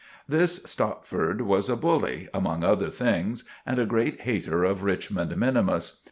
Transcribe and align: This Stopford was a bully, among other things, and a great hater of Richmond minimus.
This 0.27 0.63
Stopford 0.63 1.41
was 1.41 1.69
a 1.69 1.75
bully, 1.75 2.27
among 2.33 2.63
other 2.63 2.89
things, 2.89 3.43
and 3.67 3.77
a 3.77 3.85
great 3.85 4.21
hater 4.21 4.63
of 4.63 4.81
Richmond 4.81 5.37
minimus. 5.37 5.99